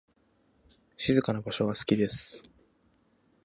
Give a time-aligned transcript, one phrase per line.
[0.97, 2.41] 静かな場所が好きです。